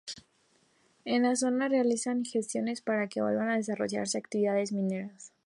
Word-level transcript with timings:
En 1.05 1.21
la 1.21 1.35
zona 1.35 1.67
realizan 1.69 2.23
gestiones 2.25 2.81
para 2.81 3.07
que 3.07 3.21
vuelvan 3.21 3.49
a 3.49 3.57
desarrollarse 3.57 4.17
actividades 4.17 4.71
mineras. 4.71 5.31